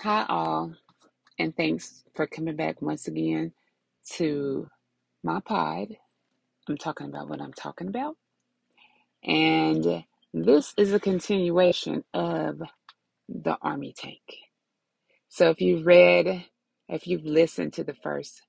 Hi, 0.00 0.26
all, 0.28 0.74
and 1.38 1.56
thanks 1.56 2.04
for 2.14 2.26
coming 2.26 2.54
back 2.54 2.82
once 2.82 3.08
again 3.08 3.52
to 4.12 4.68
my 5.24 5.40
pod. 5.40 5.96
I'm 6.68 6.76
talking 6.76 7.06
about 7.06 7.30
what 7.30 7.40
I'm 7.40 7.54
talking 7.54 7.88
about, 7.88 8.16
and 9.24 10.04
this 10.34 10.74
is 10.76 10.92
a 10.92 11.00
continuation 11.00 12.04
of 12.12 12.62
the 13.28 13.56
Army 13.62 13.94
Tank. 13.96 14.20
So, 15.30 15.48
if 15.50 15.62
you've 15.62 15.86
read, 15.86 16.44
if 16.90 17.06
you've 17.06 17.24
listened 17.24 17.72
to 17.74 17.84
the 17.84 17.94
first 17.94 18.42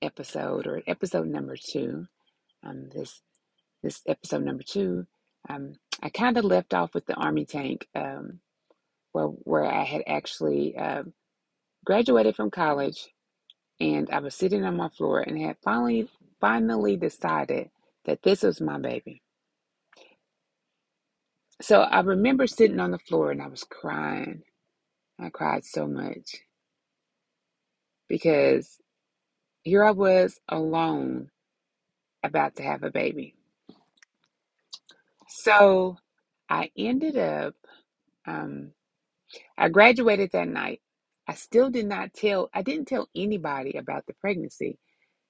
episode 0.00 0.68
or 0.68 0.82
episode 0.86 1.26
number 1.26 1.56
two, 1.56 2.06
um, 2.62 2.90
this 2.94 3.22
this 3.82 4.02
episode 4.06 4.44
number 4.44 4.62
two, 4.62 5.06
um, 5.48 5.74
I 6.00 6.10
kind 6.10 6.38
of 6.38 6.44
left 6.44 6.74
off 6.74 6.94
with 6.94 7.06
the 7.06 7.14
Army 7.14 7.44
Tank, 7.44 7.88
um, 7.94 8.40
where 9.16 9.26
where 9.44 9.64
I 9.64 9.84
had 9.84 10.02
actually 10.06 10.76
uh, 10.76 11.04
graduated 11.84 12.36
from 12.36 12.50
college 12.50 13.08
and 13.80 14.10
I 14.10 14.20
was 14.20 14.34
sitting 14.34 14.64
on 14.64 14.76
my 14.76 14.90
floor 14.90 15.20
and 15.20 15.40
had 15.40 15.56
finally 15.64 16.08
finally 16.40 16.96
decided 16.96 17.70
that 18.04 18.22
this 18.22 18.42
was 18.42 18.60
my 18.60 18.78
baby. 18.78 19.22
So 21.62 21.80
I 21.80 22.00
remember 22.00 22.46
sitting 22.46 22.80
on 22.80 22.90
the 22.90 22.98
floor 22.98 23.30
and 23.30 23.42
I 23.42 23.48
was 23.48 23.64
crying. 23.64 24.42
I 25.20 25.30
cried 25.30 25.64
so 25.64 25.86
much 25.86 26.42
because 28.08 28.78
here 29.62 29.84
I 29.84 29.92
was 29.92 30.38
alone 30.48 31.30
about 32.22 32.56
to 32.56 32.62
have 32.62 32.82
a 32.82 32.90
baby. 32.90 33.34
So 35.28 35.96
I 36.50 36.70
ended 36.76 37.16
up 37.18 37.54
um, 38.26 38.72
I 39.58 39.68
graduated 39.70 40.32
that 40.32 40.48
night. 40.48 40.82
I 41.28 41.34
still 41.34 41.70
did 41.70 41.86
not 41.86 42.14
tell 42.14 42.50
I 42.54 42.62
didn't 42.62 42.86
tell 42.88 43.08
anybody 43.16 43.76
about 43.78 44.06
the 44.06 44.14
pregnancy 44.14 44.72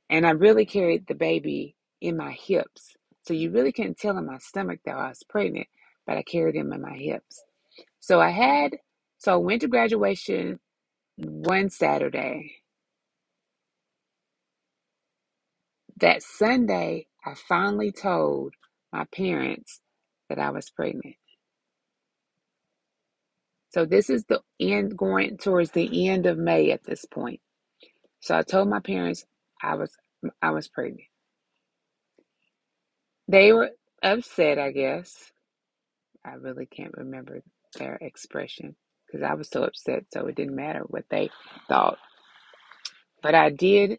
And 0.08 0.26
I 0.26 0.30
really 0.30 0.66
carried 0.66 1.06
the 1.06 1.14
baby 1.14 1.74
in 2.00 2.16
my 2.16 2.32
hips. 2.32 2.94
So 3.22 3.34
you 3.34 3.50
really 3.50 3.72
couldn't 3.72 3.98
tell 3.98 4.16
in 4.18 4.26
my 4.26 4.38
stomach 4.38 4.80
that 4.84 4.96
I 4.96 5.08
was 5.08 5.22
pregnant, 5.28 5.66
but 6.06 6.16
I 6.16 6.22
carried 6.22 6.54
him 6.54 6.72
in 6.72 6.80
my 6.80 6.96
hips. 6.96 7.42
So 8.00 8.20
I 8.20 8.30
had, 8.30 8.76
so 9.18 9.34
I 9.34 9.36
went 9.36 9.62
to 9.62 9.68
graduation 9.68 10.60
one 11.16 11.70
Saturday. 11.70 12.56
That 15.98 16.22
Sunday, 16.22 17.06
I 17.26 17.34
finally 17.48 17.92
told 17.92 18.54
my 18.92 19.06
parents 19.14 19.80
that 20.30 20.38
I 20.40 20.50
was 20.50 20.70
pregnant. 20.70 21.16
So 23.76 23.84
this 23.84 24.08
is 24.08 24.24
the 24.24 24.40
end, 24.58 24.96
going 24.96 25.36
towards 25.36 25.72
the 25.72 26.08
end 26.08 26.24
of 26.24 26.38
May 26.38 26.70
at 26.70 26.84
this 26.84 27.04
point. 27.04 27.40
So 28.20 28.34
I 28.34 28.40
told 28.40 28.70
my 28.70 28.80
parents 28.80 29.26
I 29.62 29.74
was 29.74 29.94
I 30.40 30.52
was 30.52 30.66
pregnant. 30.66 31.08
They 33.28 33.52
were 33.52 33.72
upset, 34.02 34.58
I 34.58 34.72
guess. 34.72 35.30
I 36.24 36.36
really 36.36 36.64
can't 36.64 36.96
remember 36.96 37.42
their 37.78 37.96
expression 37.96 38.76
because 39.06 39.22
I 39.22 39.34
was 39.34 39.50
so 39.50 39.64
upset, 39.64 40.06
so 40.10 40.26
it 40.26 40.36
didn't 40.36 40.56
matter 40.56 40.80
what 40.86 41.04
they 41.10 41.28
thought. 41.68 41.98
But 43.22 43.34
I 43.34 43.50
did. 43.50 43.98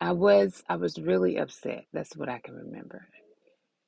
I 0.00 0.10
was. 0.10 0.64
I 0.68 0.74
was 0.74 0.98
really 0.98 1.38
upset. 1.38 1.84
That's 1.92 2.16
what 2.16 2.28
I 2.28 2.40
can 2.40 2.56
remember. 2.56 3.06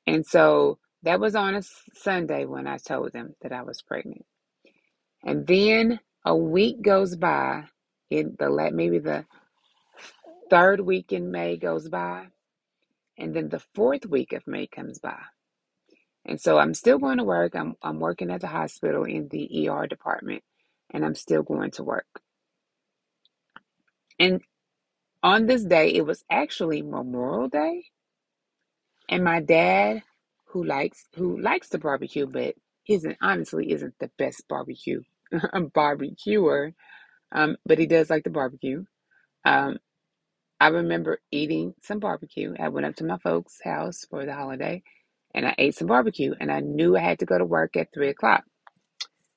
And 0.06 0.24
so 0.24 0.78
that 1.02 1.20
was 1.20 1.34
on 1.36 1.54
a 1.54 1.62
Sunday 1.94 2.44
when 2.46 2.66
I 2.66 2.78
told 2.78 3.12
them 3.12 3.34
that 3.42 3.52
I 3.52 3.62
was 3.62 3.82
pregnant. 3.82 4.24
And 5.24 5.46
then 5.46 6.00
a 6.24 6.36
week 6.36 6.82
goes 6.82 7.16
by. 7.16 7.64
In 8.10 8.36
the 8.38 8.50
maybe 8.72 9.00
the 9.00 9.26
third 10.50 10.80
week 10.80 11.12
in 11.12 11.30
May 11.30 11.56
goes 11.56 11.88
by, 11.88 12.28
and 13.18 13.34
then 13.34 13.48
the 13.48 13.62
fourth 13.74 14.06
week 14.06 14.32
of 14.32 14.46
May 14.46 14.66
comes 14.66 14.98
by. 14.98 15.20
And 16.24 16.40
so 16.40 16.58
I'm 16.58 16.74
still 16.74 16.98
going 16.98 17.18
to 17.18 17.24
work. 17.24 17.56
I'm, 17.56 17.74
I'm 17.82 18.00
working 18.00 18.30
at 18.30 18.40
the 18.42 18.48
hospital 18.48 19.04
in 19.04 19.28
the 19.28 19.68
ER 19.68 19.86
department, 19.86 20.42
and 20.90 21.04
I'm 21.04 21.14
still 21.14 21.42
going 21.42 21.72
to 21.72 21.84
work. 21.84 22.06
And 24.18 24.40
on 25.22 25.46
this 25.46 25.64
day, 25.64 25.90
it 25.94 26.06
was 26.06 26.24
actually 26.30 26.82
Memorial 26.82 27.48
Day, 27.48 27.86
and 29.08 29.24
my 29.24 29.40
dad, 29.40 30.02
who 30.48 30.64
likes 30.64 31.06
who 31.14 31.40
likes 31.40 31.68
the 31.68 31.78
barbecue, 31.78 32.26
but 32.26 32.54
isn't 32.88 33.16
honestly 33.20 33.72
isn't 33.72 33.94
the 34.00 34.10
best 34.18 34.44
barbecue 34.48 35.00
barbecuer, 35.74 36.72
um, 37.32 37.56
but 37.66 37.78
he 37.78 37.86
does 37.86 38.10
like 38.10 38.24
the 38.24 38.30
barbecue. 38.30 38.84
Um, 39.44 39.78
I 40.60 40.68
remember 40.68 41.20
eating 41.30 41.74
some 41.82 41.98
barbecue. 41.98 42.54
I 42.58 42.68
went 42.68 42.86
up 42.86 42.96
to 42.96 43.04
my 43.04 43.18
folks' 43.18 43.60
house 43.62 44.06
for 44.08 44.24
the 44.24 44.34
holiday, 44.34 44.82
and 45.34 45.46
I 45.46 45.54
ate 45.58 45.74
some 45.74 45.88
barbecue, 45.88 46.34
and 46.40 46.50
I 46.50 46.60
knew 46.60 46.96
I 46.96 47.00
had 47.00 47.18
to 47.20 47.26
go 47.26 47.38
to 47.38 47.44
work 47.44 47.76
at 47.76 47.88
three 47.92 48.08
o'clock. 48.08 48.44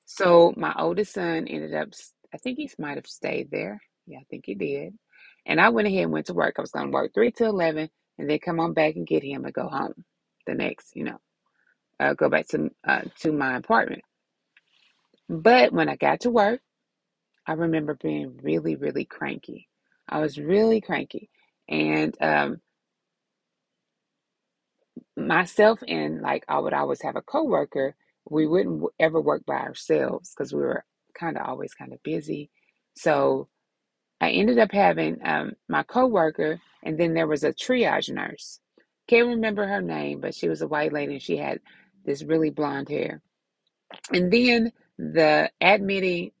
So 0.06 0.54
my 0.56 0.74
oldest 0.78 1.14
son 1.14 1.46
ended 1.46 1.74
up, 1.74 1.88
I 2.34 2.38
think 2.38 2.58
he 2.58 2.70
might 2.78 2.96
have 2.96 3.06
stayed 3.06 3.50
there. 3.50 3.80
Yeah, 4.06 4.18
I 4.18 4.24
think 4.30 4.44
he 4.46 4.54
did. 4.54 4.94
And 5.46 5.60
I 5.60 5.68
went 5.68 5.88
ahead 5.88 6.04
and 6.04 6.12
went 6.12 6.26
to 6.26 6.34
work. 6.34 6.54
I 6.58 6.62
was 6.62 6.72
going 6.72 6.86
to 6.86 6.92
work 6.92 7.12
3 7.14 7.30
to 7.32 7.44
11 7.46 7.88
and 8.18 8.30
then 8.30 8.38
come 8.38 8.60
on 8.60 8.72
back 8.72 8.96
and 8.96 9.06
get 9.06 9.22
him 9.22 9.44
and 9.44 9.54
go 9.54 9.68
home 9.68 10.04
the 10.50 10.56
next, 10.56 10.96
you 10.96 11.04
know, 11.04 11.20
uh, 12.00 12.14
go 12.14 12.28
back 12.28 12.48
to, 12.48 12.70
uh, 12.86 13.02
to 13.20 13.32
my 13.32 13.56
apartment. 13.56 14.02
But 15.28 15.72
when 15.72 15.88
I 15.88 15.96
got 15.96 16.20
to 16.20 16.30
work, 16.30 16.60
I 17.46 17.52
remember 17.52 17.94
being 17.94 18.38
really, 18.42 18.76
really 18.76 19.04
cranky. 19.04 19.68
I 20.08 20.18
was 20.20 20.38
really 20.38 20.80
cranky. 20.80 21.30
And 21.68 22.16
um, 22.20 22.60
myself 25.16 25.80
and 25.86 26.20
like 26.20 26.44
I 26.48 26.58
would 26.58 26.72
always 26.72 27.02
have 27.02 27.16
a 27.16 27.22
coworker, 27.22 27.94
we 28.28 28.46
wouldn't 28.46 28.82
ever 28.98 29.20
work 29.20 29.44
by 29.46 29.58
ourselves 29.58 30.32
because 30.34 30.52
we 30.52 30.60
were 30.60 30.84
kind 31.14 31.36
of 31.36 31.46
always 31.46 31.74
kind 31.74 31.92
of 31.92 32.02
busy. 32.02 32.50
So 32.94 33.48
I 34.20 34.30
ended 34.30 34.58
up 34.58 34.72
having 34.72 35.18
um, 35.24 35.52
my 35.68 35.82
coworker, 35.82 36.60
and 36.82 36.98
then 36.98 37.14
there 37.14 37.26
was 37.26 37.44
a 37.44 37.52
triage 37.52 38.12
nurse. 38.12 38.60
Can't 39.10 39.28
remember 39.30 39.66
her 39.66 39.82
name, 39.82 40.20
but 40.22 40.36
she 40.36 40.48
was 40.48 40.62
a 40.62 40.68
white 40.68 40.94
lady 40.94 41.14
and 41.14 41.22
she 41.22 41.38
had 41.38 41.60
this 42.06 42.24
really 42.24 42.50
blonde 42.50 42.90
hair. 42.90 43.22
And 44.14 44.32
then 44.32 44.72
the 44.98 45.50
admitting 45.60 46.32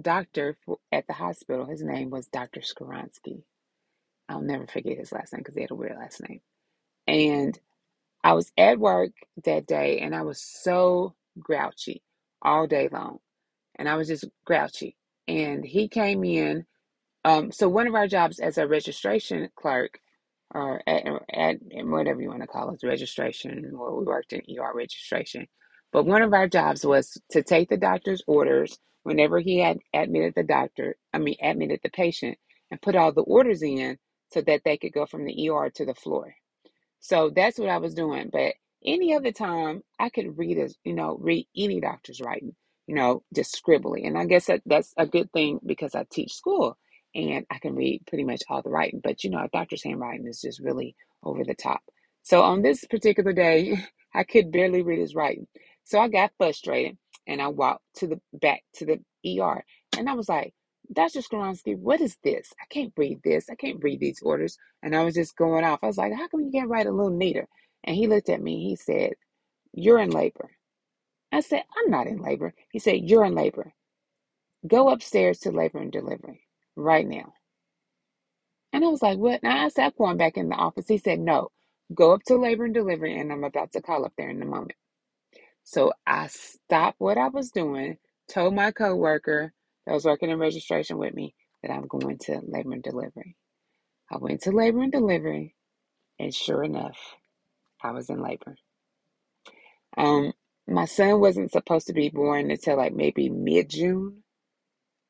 doctor 0.00 0.58
at 0.92 1.06
the 1.08 1.14
hospital, 1.14 1.66
his 1.66 1.82
name 1.82 2.10
was 2.10 2.28
Dr. 2.28 2.62
Skoronsky. 2.62 3.42
I'll 4.28 4.42
never 4.42 4.66
forget 4.66 4.98
his 4.98 5.12
last 5.12 5.34
name 5.34 5.40
because 5.40 5.56
he 5.56 5.62
had 5.62 5.72
a 5.72 5.76
weird 5.76 5.98
last 5.98 6.22
name. 6.28 6.42
And 7.08 7.58
I 8.24 8.34
was 8.34 8.52
at 8.58 8.78
work 8.78 9.12
that 9.44 9.66
day 9.66 10.00
and 10.00 10.14
I 10.14 10.22
was 10.22 10.40
so 10.40 11.14
grouchy 11.38 12.02
all 12.42 12.66
day 12.68 12.88
long. 12.92 13.20
And 13.76 13.88
I 13.88 13.96
was 13.96 14.08
just 14.08 14.26
grouchy. 14.46 14.96
And 15.28 15.64
he 15.64 15.88
came 15.88 16.24
in 16.24 16.64
um, 17.24 17.52
so 17.52 17.70
one 17.70 17.88
of 17.88 17.96
our 17.96 18.08
jobs 18.08 18.40
as 18.40 18.58
a 18.58 18.68
registration 18.68 19.50
clerk, 19.56 20.00
or 20.56 20.82
at, 20.88 21.04
at, 21.32 21.56
whatever 21.86 22.22
you 22.22 22.30
want 22.30 22.42
to 22.42 22.48
call 22.48 22.70
it, 22.72 22.86
registration, 22.86 23.72
or 23.78 23.98
we 23.98 24.06
worked 24.06 24.34
in 24.34 24.42
ER 24.58 24.72
registration. 24.74 25.48
But 25.92 26.06
one 26.06 26.22
of 26.22 26.34
our 26.34 26.48
jobs 26.48 26.86
was 26.86 27.18
to 27.32 27.44
take 27.44 27.70
the 27.70 27.78
doctor's 27.78 28.22
orders 28.28 28.78
whenever 29.04 29.40
he 29.40 29.60
had 29.60 29.78
admitted 29.94 30.34
the 30.36 30.44
doctor, 30.44 30.96
I 31.14 31.18
mean, 31.20 31.36
admitted 31.42 31.80
the 31.84 31.90
patient, 31.90 32.38
and 32.72 32.82
put 32.82 32.96
all 32.96 33.12
the 33.12 33.22
orders 33.22 33.62
in 33.62 33.98
so 34.32 34.42
that 34.42 34.62
they 34.64 34.78
could 34.78 34.94
go 34.94 35.06
from 35.06 35.26
the 35.26 35.50
ER 35.50 35.70
to 35.76 35.86
the 35.86 35.94
floor. 35.96 36.36
So 37.00 37.30
that's 37.34 37.58
what 37.58 37.70
I 37.70 37.78
was 37.78 37.94
doing. 37.94 38.30
But 38.32 38.54
any 38.84 39.14
other 39.14 39.32
time, 39.32 39.82
I 40.00 40.10
could 40.10 40.38
read 40.38 40.58
as 40.58 40.76
you 40.84 40.94
know, 40.94 41.18
read 41.20 41.46
any 41.56 41.80
doctor's 41.80 42.20
writing, 42.20 42.54
you 42.88 42.96
know, 42.96 43.24
just 43.34 43.60
scribbly. 43.62 44.06
And 44.06 44.18
I 44.18 44.26
guess 44.26 44.46
that 44.46 44.62
that's 44.66 44.94
a 44.98 45.06
good 45.06 45.32
thing 45.32 45.60
because 45.66 45.94
I 45.96 46.06
teach 46.10 46.34
school 46.34 46.76
and 47.16 47.46
I 47.50 47.58
can 47.58 47.74
read 47.76 48.02
pretty 48.08 48.24
much 48.24 48.42
all 48.50 48.62
the 48.62 48.70
writing. 48.70 49.00
But 49.02 49.24
you 49.24 49.30
know, 49.30 49.40
a 49.44 49.48
doctor's 49.48 49.84
handwriting 49.84 50.28
is 50.28 50.42
just 50.42 50.60
really 50.60 50.96
over 51.24 51.44
the 51.44 51.56
top. 51.56 51.80
So 52.24 52.42
on 52.42 52.62
this 52.62 52.84
particular 52.86 53.34
day, 53.34 53.78
I 54.14 54.24
could 54.24 54.52
barely 54.52 54.82
read 54.82 55.00
his 55.00 55.16
writing. 55.16 55.48
So 55.84 56.00
I 56.00 56.08
got 56.08 56.32
frustrated 56.38 56.98
and 57.26 57.42
I 57.42 57.48
walked 57.48 57.84
to 57.96 58.08
the 58.08 58.20
back 58.34 58.62
to 58.76 58.86
the 58.86 59.40
ER 59.42 59.64
and 59.98 60.08
I 60.10 60.14
was 60.14 60.28
like, 60.28 60.54
Dr. 60.92 61.20
Skoronsky, 61.20 61.78
what 61.78 62.00
is 62.02 62.18
this? 62.24 62.52
I 62.60 62.66
can't 62.70 62.94
read 62.96 63.20
this. 63.24 63.50
I 63.50 63.56
can't 63.56 63.82
read 63.82 64.00
these 64.00 64.20
orders. 64.22 64.58
And 64.82 64.96
I 64.96 65.04
was 65.04 65.14
just 65.14 65.36
going 65.36 65.64
off. 65.64 65.80
I 65.82 65.86
was 65.88 65.98
like, 65.98 66.14
how 66.14 66.28
come 66.28 66.42
you 66.42 66.52
can't 66.52 66.70
write 66.70 66.86
a 66.86 66.92
little 66.92 67.16
neater? 67.16 67.48
And 67.84 67.96
he 67.96 68.08
looked 68.08 68.30
at 68.30 68.42
me. 68.42 68.68
He 68.68 68.76
said, 68.76 69.14
You're 69.72 70.00
in 70.00 70.10
labor. 70.10 70.50
I 71.32 71.40
said, 71.40 71.64
I'm 71.78 71.90
not 71.90 72.08
in 72.08 72.18
labor. 72.22 72.54
He 72.72 72.78
said, 72.80 73.00
You're 73.02 73.24
in 73.24 73.34
labor. 73.34 73.74
Go 74.66 74.90
upstairs 74.90 75.40
to 75.40 75.52
labor 75.52 75.78
and 75.78 75.92
delivery 75.92 76.45
right 76.76 77.06
now. 77.06 77.34
And 78.72 78.84
I 78.84 78.88
was 78.88 79.02
like, 79.02 79.18
What? 79.18 79.42
Now 79.44 79.66
I 79.66 79.68
said, 79.70 79.94
going 79.98 80.18
back 80.18 80.38
in 80.38 80.50
the 80.50 80.56
office. 80.56 80.88
He 80.88 80.98
said, 80.98 81.20
No, 81.20 81.50
go 81.94 82.12
up 82.14 82.22
to 82.28 82.36
labor 82.36 82.66
and 82.66 82.74
delivery, 82.74 83.18
and 83.20 83.32
I'm 83.32 83.44
about 83.44 83.72
to 83.74 83.82
call 83.82 84.06
up 84.06 84.14
there 84.18 84.30
in 84.30 84.42
a 84.42 84.46
moment. 84.46 84.74
So 85.64 85.92
I 86.06 86.28
stopped 86.28 87.00
what 87.00 87.18
I 87.18 87.28
was 87.28 87.50
doing, 87.50 87.98
told 88.30 88.54
my 88.54 88.70
coworker 88.72 89.52
that 89.86 89.92
was 89.94 90.04
working 90.04 90.30
in 90.30 90.38
registration 90.38 90.98
with 90.98 91.14
me 91.14 91.34
that 91.62 91.72
I'm 91.72 91.86
going 91.86 92.18
to 92.20 92.40
labor 92.46 92.72
and 92.72 92.82
delivery. 92.82 93.36
I 94.10 94.18
went 94.18 94.42
to 94.42 94.52
labor 94.52 94.82
and 94.82 94.92
delivery, 94.92 95.56
and 96.18 96.34
sure 96.34 96.64
enough, 96.64 96.98
I 97.82 97.92
was 97.92 98.10
in 98.10 98.22
labor. 98.22 98.56
Um, 99.96 100.32
my 100.68 100.86
son 100.86 101.20
wasn't 101.20 101.52
supposed 101.52 101.88
to 101.88 101.94
be 101.94 102.10
born 102.10 102.50
until 102.50 102.76
like 102.78 102.94
maybe 102.94 103.30
mid 103.30 103.70
June. 103.70 104.24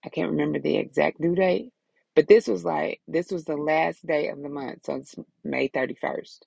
I 0.07 0.11
can't 0.11 0.33
remember 0.33 0.61
the 0.61 0.79
exact 0.79 1.21
due 1.23 1.37
date, 1.37 1.73
but 2.17 2.29
this 2.29 2.49
was 2.49 2.65
like 2.65 3.03
this 3.09 3.33
was 3.33 3.47
the 3.47 3.59
last 3.59 4.07
day 4.07 4.31
of 4.31 4.43
the 4.43 4.51
month, 4.51 4.87
so 4.87 4.97
it's 4.97 5.17
May 5.45 5.69
31st. 5.71 6.41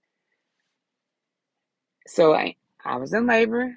So 2.07 2.33
I 2.35 2.55
I 2.85 2.97
was 2.97 3.13
in 3.13 3.27
labor. 3.27 3.75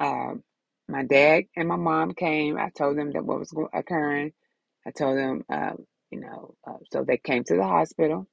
Um, 0.00 0.44
my 0.88 1.04
dad 1.04 1.44
and 1.56 1.68
my 1.68 1.76
mom 1.76 2.14
came. 2.14 2.58
I 2.58 2.70
told 2.70 2.98
them 2.98 3.12
that 3.12 3.24
what 3.24 3.40
was 3.40 3.54
occurring. 3.74 4.34
I 4.86 4.92
told 4.92 5.18
them, 5.18 5.44
uh, 5.52 5.72
you 6.10 6.20
know, 6.20 6.56
uh, 6.66 6.78
so 6.92 7.04
they 7.04 7.18
came 7.18 7.44
to 7.44 7.56
the 7.56 7.64
hospital. 7.64 8.28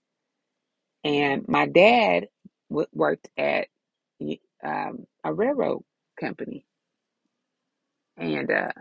And 1.03 1.47
my 1.47 1.67
dad 1.67 2.27
w- 2.69 2.87
worked 2.93 3.29
at 3.37 3.67
um, 4.63 5.07
a 5.23 5.33
railroad 5.33 5.83
company, 6.19 6.65
and 8.17 8.51
uh, 8.51 8.71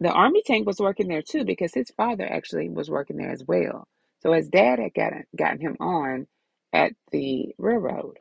the 0.00 0.10
army 0.12 0.42
tank 0.46 0.66
was 0.66 0.80
working 0.80 1.08
there 1.08 1.22
too 1.22 1.44
because 1.44 1.74
his 1.74 1.90
father 1.96 2.26
actually 2.30 2.68
was 2.70 2.90
working 2.90 3.16
there 3.18 3.30
as 3.32 3.44
well. 3.46 3.88
So 4.22 4.32
his 4.32 4.48
dad 4.48 4.78
had 4.80 4.94
gotten 4.94 5.24
gotten 5.36 5.60
him 5.60 5.76
on 5.80 6.28
at 6.72 6.92
the 7.12 7.54
railroad. 7.58 8.18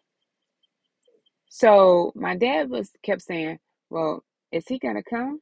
So 1.49 2.13
my 2.15 2.35
dad 2.37 2.69
was 2.69 2.91
kept 3.03 3.23
saying, 3.23 3.59
"Well, 3.89 4.23
is 4.51 4.67
he 4.67 4.79
gonna 4.79 5.03
come?" 5.03 5.41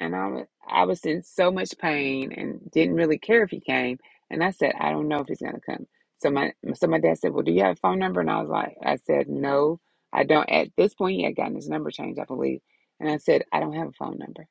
And 0.00 0.14
I 0.14 0.26
was 0.28 0.46
I 0.68 0.84
was 0.84 1.04
in 1.04 1.22
so 1.22 1.50
much 1.50 1.76
pain 1.78 2.32
and 2.32 2.70
didn't 2.70 2.96
really 2.96 3.18
care 3.18 3.42
if 3.42 3.50
he 3.50 3.60
came. 3.60 3.98
And 4.30 4.42
I 4.42 4.50
said, 4.50 4.72
I 4.80 4.90
don't 4.90 5.08
know 5.08 5.20
if 5.20 5.28
he's 5.28 5.40
gonna 5.40 5.60
come. 5.60 5.86
So 6.18 6.30
my 6.30 6.52
so 6.74 6.86
my 6.86 6.98
dad 7.00 7.18
said, 7.18 7.32
Well, 7.32 7.44
do 7.44 7.52
you 7.52 7.62
have 7.62 7.76
a 7.76 7.80
phone 7.80 7.98
number? 7.98 8.20
And 8.20 8.30
I 8.30 8.40
was 8.40 8.50
like, 8.50 8.76
I 8.84 8.96
said, 8.96 9.28
No, 9.28 9.80
I 10.12 10.24
don't. 10.24 10.48
At 10.50 10.68
this 10.76 10.94
point, 10.94 11.16
he 11.16 11.24
had 11.24 11.36
gotten 11.36 11.54
his 11.56 11.68
number 11.68 11.90
changed, 11.90 12.20
I 12.20 12.24
believe. 12.24 12.60
And 13.00 13.10
I 13.10 13.18
said, 13.18 13.44
I 13.52 13.60
don't 13.60 13.74
have 13.74 13.88
a 13.88 13.92
phone 13.92 14.18
number. 14.18 14.46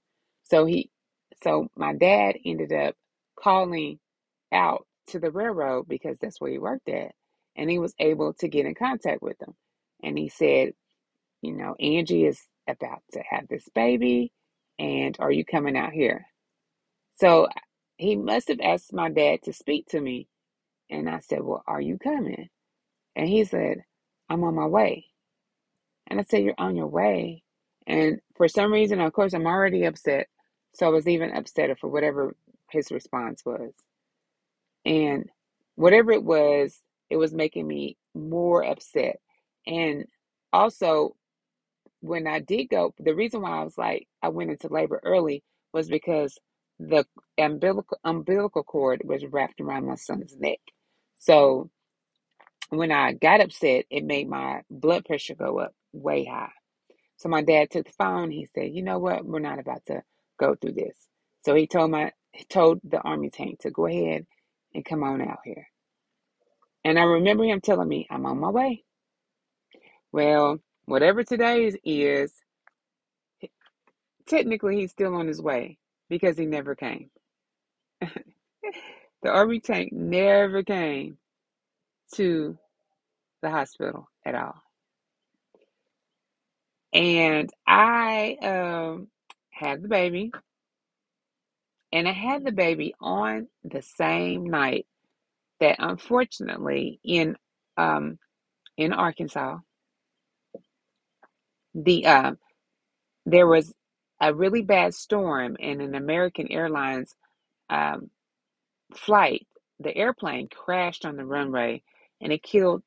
So 0.50 0.66
he, 0.66 0.92
so 1.44 1.70
my 1.78 1.94
dad 1.96 2.38
ended 2.46 2.74
up 2.74 2.96
calling 3.40 4.00
out 4.54 4.86
to 5.10 5.20
the 5.20 5.32
railroad 5.32 5.88
because 5.90 6.18
that's 6.20 6.42
where 6.42 6.52
he 6.52 6.60
worked 6.60 6.90
at, 6.90 7.14
and 7.58 7.70
he 7.70 7.80
was 7.80 7.96
able 8.00 8.34
to 8.36 8.50
get 8.50 8.66
in 8.68 8.76
contact 8.76 9.22
with 9.24 9.38
them. 9.40 9.56
And 10.04 10.18
he 10.18 10.30
said, 10.30 10.74
you 11.44 11.54
know, 11.54 11.76
Angie 11.80 12.26
is 12.26 12.42
about 12.70 13.02
to 13.14 13.22
have 13.30 13.48
this 13.50 13.70
baby, 13.76 14.32
and 14.80 15.16
are 15.20 15.32
you 15.32 15.46
coming 15.46 15.78
out 15.78 15.94
here? 15.94 16.28
So 17.18 17.46
uh, 17.46 17.50
he 17.98 18.16
must 18.16 18.50
have 18.50 18.60
asked 18.62 18.94
my 18.94 19.10
dad 19.10 19.42
to 19.44 19.54
speak 19.54 19.88
to 19.90 20.02
me. 20.02 20.28
And 20.90 21.10
I 21.10 21.20
said, 21.20 21.42
Well, 21.44 21.64
are 21.68 21.82
you 21.82 21.98
coming? 21.98 22.50
And 23.16 23.28
he 23.30 23.46
said, 23.46 23.80
I'm 24.30 24.44
on 24.44 24.56
my 24.56 24.68
way. 24.68 25.06
And 26.08 26.20
I 26.20 26.26
said, 26.30 26.44
You're 26.44 26.56
on 26.58 26.76
your 26.76 26.88
way. 26.88 27.44
And 27.88 28.20
for 28.38 28.48
some 28.48 28.74
reason, 28.74 29.02
of 29.02 29.14
course, 29.14 29.34
I'm 29.34 29.48
already 29.48 29.86
upset. 29.86 30.28
So 30.78 30.86
I 30.86 30.90
was 30.90 31.08
even 31.08 31.32
upset 31.36 31.78
for 31.80 31.88
whatever 31.90 32.36
his 32.70 32.92
response 32.92 33.44
was. 33.44 33.74
And 34.86 35.28
whatever 35.76 36.12
it 36.12 36.24
was, 36.24 36.80
it 37.10 37.18
was 37.18 37.34
making 37.34 37.68
me 37.68 37.98
more 38.14 38.64
upset. 38.64 39.20
And 39.66 40.06
also, 40.54 41.16
when 42.02 42.28
I 42.28 42.42
did 42.42 42.66
go, 42.70 42.94
the 43.00 43.16
reason 43.16 43.42
why 43.42 43.60
I 43.60 43.64
was 43.64 43.76
like, 43.76 44.08
I 44.22 44.30
went 44.30 44.52
into 44.52 44.68
labor 44.68 45.02
early 45.04 45.44
was 45.74 45.90
because 45.90 46.38
the 46.80 47.06
umbilical, 47.40 47.98
umbilical 48.04 48.64
cord 48.64 49.02
was 49.04 49.26
wrapped 49.26 49.60
around 49.60 49.88
my 49.88 49.96
son's 49.96 50.38
neck. 50.38 50.60
So 51.16 51.72
when 52.70 52.92
I 52.92 53.14
got 53.14 53.42
upset, 53.42 53.86
it 53.90 54.06
made 54.06 54.30
my 54.30 54.62
blood 54.70 55.06
pressure 55.06 55.34
go 55.34 55.58
up 55.60 55.74
way 55.92 56.26
high. 56.26 56.52
So 57.16 57.30
my 57.30 57.42
dad 57.42 57.72
took 57.72 57.88
the 57.88 57.94
phone. 57.94 58.30
He 58.30 58.46
said, 58.54 58.74
"You 58.76 58.84
know 58.84 59.00
what? 59.00 59.26
We're 59.26 59.40
not 59.40 59.58
about 59.60 59.86
to 59.88 60.04
go 60.40 60.56
through 60.56 60.74
this." 60.74 61.08
So 61.46 61.56
he 61.56 61.68
told 61.68 61.92
my 61.92 62.14
he 62.34 62.46
told 62.46 62.82
the 62.84 63.02
army 63.02 63.30
tank 63.32 63.60
to 63.62 63.72
go 63.72 63.88
ahead 63.88 64.28
and 64.76 64.86
come 64.86 65.04
on 65.04 65.22
out 65.22 65.40
here. 65.46 65.68
And 66.86 67.00
I 67.00 67.04
remember 67.04 67.46
him 67.46 67.62
telling 67.62 67.90
me, 67.90 68.08
"I'm 68.12 68.26
on 68.26 68.40
my 68.40 68.50
way." 68.52 68.86
Well, 70.12 70.60
whatever 70.86 71.24
today's 71.24 71.78
is, 71.86 72.34
technically 74.28 74.78
he's 74.78 74.92
still 74.92 75.16
on 75.16 75.28
his 75.28 75.42
way 75.42 75.78
because 76.10 76.38
he 76.38 76.46
never 76.46 76.76
came. 76.76 77.10
the 78.02 79.30
army 79.30 79.60
tank 79.62 79.94
never 79.94 80.64
came 80.64 81.18
to 82.16 82.58
the 83.42 83.50
hospital 83.52 84.10
at 84.26 84.36
all. 84.36 84.56
And 86.94 87.52
I 87.68 88.38
um, 88.42 89.10
had 89.58 89.84
the 89.84 89.88
baby, 89.90 90.32
and 91.92 92.08
I 92.08 92.14
had 92.14 92.46
the 92.46 92.52
baby 92.54 92.96
on 93.02 93.48
the 93.64 93.82
same 93.82 94.46
night 94.46 94.88
that, 95.62 95.78
unfortunately, 95.80 97.00
in 97.04 97.38
um, 97.78 98.20
in 98.78 98.94
Arkansas, 98.94 99.60
the 101.76 102.06
uh, 102.06 102.32
there 103.26 103.48
was 103.48 103.74
a 104.22 104.34
really 104.34 104.64
bad 104.64 104.94
storm, 104.96 105.58
and 105.60 105.82
an 105.82 105.96
American 105.96 106.52
Airlines 106.52 107.16
um, 107.70 108.10
flight, 108.96 109.48
the 109.80 109.96
airplane 109.96 110.50
crashed 110.50 111.06
on 111.06 111.18
the 111.18 111.26
runway, 111.26 111.84
and 112.22 112.34
it 112.34 112.44
killed 112.44 112.84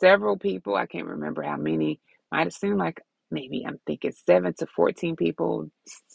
several 0.00 0.38
people. 0.38 0.76
I 0.76 0.86
can't 0.86 1.06
remember 1.08 1.42
how 1.42 1.56
many. 1.56 2.00
Might 2.32 2.44
have 2.44 2.52
seemed 2.54 2.78
like 2.78 3.00
maybe 3.30 3.64
I'm 3.66 3.80
thinking 3.86 4.12
seven 4.26 4.54
to 4.58 4.66
14 4.76 5.16
people. 5.16 5.70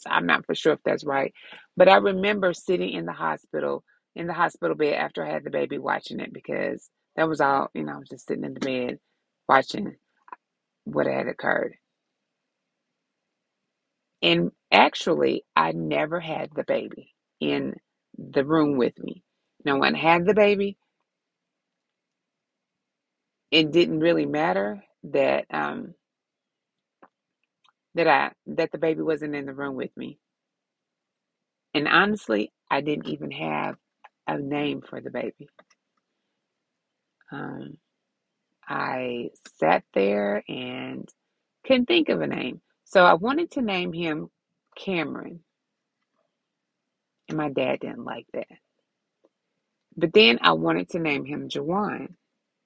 I'm 0.08 0.26
not 0.26 0.46
for 0.46 0.54
sure 0.54 0.74
if 0.74 0.80
that's 0.84 1.04
right. 1.04 1.34
But 1.76 1.88
I 1.88 1.96
remember 1.96 2.54
sitting 2.54 2.90
in 2.90 3.06
the 3.06 3.12
hospital, 3.14 3.84
in 4.16 4.26
the 4.28 4.34
hospital 4.34 4.76
bed 4.76 4.94
after 4.94 5.24
I 5.26 5.32
had 5.32 5.44
the 5.44 5.50
baby 5.50 5.78
watching 5.78 6.20
it 6.20 6.32
because 6.32 6.90
that 7.16 7.28
was 7.28 7.40
all, 7.40 7.70
you 7.74 7.84
know, 7.84 7.94
I 7.94 7.98
was 7.98 8.10
just 8.10 8.26
sitting 8.28 8.44
in 8.44 8.54
the 8.54 8.60
bed 8.60 8.98
watching 9.48 9.96
what 10.84 11.06
had 11.06 11.28
occurred. 11.28 11.74
And 14.22 14.52
actually, 14.72 15.44
I 15.56 15.72
never 15.72 16.20
had 16.20 16.50
the 16.54 16.64
baby 16.64 17.14
in 17.40 17.74
the 18.18 18.44
room 18.44 18.78
with 18.78 18.98
me. 18.98 19.24
No 19.64 19.76
one 19.78 19.94
had 19.94 20.26
the 20.26 20.34
baby, 20.34 20.76
it 23.50 23.72
didn't 23.72 24.00
really 24.00 24.26
matter 24.26 24.84
that 25.04 25.46
um, 25.50 25.94
that 27.94 28.08
I 28.08 28.32
that 28.48 28.72
the 28.72 28.78
baby 28.78 29.02
wasn't 29.02 29.34
in 29.36 29.46
the 29.46 29.54
room 29.54 29.76
with 29.76 29.96
me. 29.96 30.18
And 31.74 31.88
honestly, 31.88 32.52
I 32.70 32.80
didn't 32.80 33.08
even 33.08 33.30
have 33.32 33.76
a 34.26 34.38
name 34.38 34.82
for 34.82 35.00
the 35.00 35.10
baby. 35.10 35.48
Um, 37.32 37.78
I 38.68 39.30
sat 39.58 39.84
there 39.94 40.44
and 40.48 41.08
couldn't 41.66 41.86
think 41.86 42.08
of 42.10 42.20
a 42.20 42.26
name. 42.26 42.60
So 42.84 43.04
I 43.04 43.14
wanted 43.14 43.52
to 43.52 43.62
name 43.62 43.92
him 43.92 44.30
Cameron. 44.76 45.40
And 47.28 47.38
my 47.38 47.50
dad 47.50 47.80
didn't 47.80 48.04
like 48.04 48.26
that. 48.34 48.48
But 49.96 50.12
then 50.14 50.38
I 50.42 50.52
wanted 50.52 50.90
to 50.90 50.98
name 51.00 51.24
him 51.24 51.48
Jawan. 51.48 52.14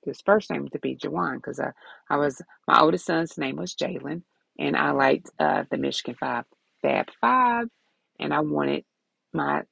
His 0.04 0.20
first 0.22 0.50
name 0.50 0.68
to 0.70 0.78
be 0.78 0.96
Jawan 0.96 1.36
because 1.36 1.60
I, 1.60 1.72
I 2.10 2.16
was 2.16 2.42
my 2.68 2.80
oldest 2.80 3.06
son's 3.06 3.38
name 3.38 3.56
was 3.56 3.74
Jalen, 3.74 4.22
and 4.58 4.76
I 4.76 4.90
liked 4.92 5.30
uh, 5.38 5.64
the 5.70 5.78
Michigan 5.78 6.16
Five 6.18 6.44
Fab 6.82 7.08
Five, 7.20 7.68
and 8.20 8.34
I 8.34 8.40
wanted 8.40 8.84
my 9.32 9.62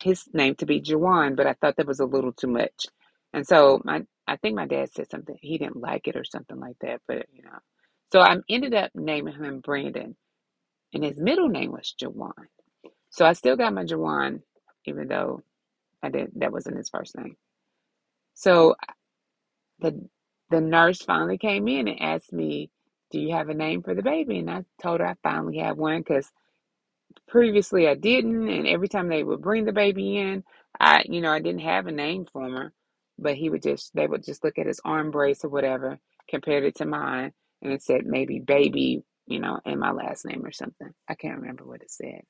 his 0.00 0.24
name 0.32 0.54
to 0.56 0.66
be 0.66 0.80
Jawan, 0.80 1.36
but 1.36 1.46
I 1.46 1.54
thought 1.54 1.76
that 1.76 1.86
was 1.86 2.00
a 2.00 2.06
little 2.06 2.32
too 2.32 2.48
much. 2.48 2.86
And 3.32 3.46
so 3.46 3.80
my 3.84 4.04
I 4.26 4.36
think 4.36 4.56
my 4.56 4.66
dad 4.66 4.90
said 4.92 5.10
something 5.10 5.36
he 5.40 5.58
didn't 5.58 5.80
like 5.80 6.08
it 6.08 6.16
or 6.16 6.24
something 6.24 6.58
like 6.58 6.76
that, 6.80 7.00
but 7.08 7.26
you 7.32 7.42
know. 7.42 7.58
So 8.12 8.20
I 8.20 8.36
ended 8.48 8.74
up 8.74 8.90
naming 8.94 9.34
him 9.34 9.60
Brandon, 9.60 10.16
and 10.94 11.04
his 11.04 11.20
middle 11.20 11.48
name 11.48 11.72
was 11.72 11.94
Jawan. 12.00 12.32
So 13.10 13.26
I 13.26 13.34
still 13.34 13.56
got 13.56 13.74
my 13.74 13.84
Jawan, 13.84 14.42
even 14.86 15.08
though 15.08 15.42
I 16.02 16.10
did 16.10 16.32
that 16.36 16.52
wasn't 16.52 16.78
his 16.78 16.90
first 16.90 17.16
name. 17.16 17.36
So 18.34 18.76
the 19.80 20.08
the 20.50 20.60
nurse 20.60 21.02
finally 21.02 21.38
came 21.38 21.68
in 21.68 21.88
and 21.88 22.00
asked 22.00 22.32
me, 22.32 22.70
"Do 23.10 23.20
you 23.20 23.34
have 23.34 23.48
a 23.50 23.54
name 23.54 23.82
for 23.82 23.94
the 23.94 24.02
baby?" 24.02 24.38
And 24.38 24.50
I 24.50 24.64
told 24.82 25.00
her 25.00 25.06
I 25.08 25.16
finally 25.22 25.58
had 25.58 25.76
one 25.76 26.00
because 26.00 26.30
previously 27.28 27.88
I 27.88 27.94
didn't, 27.94 28.48
and 28.48 28.66
every 28.66 28.88
time 28.88 29.08
they 29.08 29.24
would 29.24 29.42
bring 29.42 29.64
the 29.66 29.72
baby 29.72 30.18
in, 30.18 30.44
I 30.80 31.04
you 31.06 31.20
know 31.20 31.32
I 31.32 31.40
didn't 31.40 31.62
have 31.62 31.86
a 31.86 31.92
name 31.92 32.26
for 32.32 32.46
him, 32.46 32.72
but 33.18 33.36
he 33.36 33.50
would 33.50 33.62
just 33.62 33.92
they 33.94 34.06
would 34.06 34.24
just 34.24 34.44
look 34.44 34.58
at 34.58 34.66
his 34.66 34.80
arm 34.84 35.10
brace 35.10 35.44
or 35.44 35.48
whatever, 35.50 35.98
compared 36.28 36.64
it 36.64 36.76
to 36.76 36.86
mine, 36.86 37.32
and 37.62 37.72
it 37.72 37.82
said 37.82 38.06
maybe 38.06 38.40
baby, 38.40 39.02
you 39.26 39.40
know, 39.40 39.60
and 39.66 39.80
my 39.80 39.92
last 39.92 40.26
name 40.26 40.44
or 40.46 40.52
something. 40.52 40.90
I 41.08 41.14
can't 41.14 41.40
remember 41.40 41.64
what 41.64 41.82
it 41.82 41.90
said. 41.90 42.22